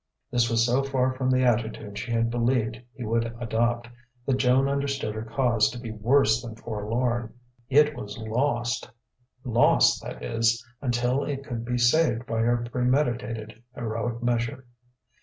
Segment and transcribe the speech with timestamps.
[0.31, 3.87] This was so far from the attitude she had believed he would adopt,
[4.25, 7.35] that Joan understood her cause to be worse than forlorn:
[7.69, 8.89] it was lost;
[9.43, 14.65] lost, that is, unless it could be saved by her premeditated heroic measure.